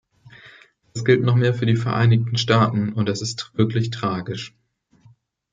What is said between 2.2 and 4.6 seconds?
Staaten, und es ist wirklich tragisch.